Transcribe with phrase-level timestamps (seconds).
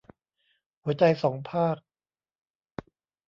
[0.83, 1.75] หัวใจสองภาค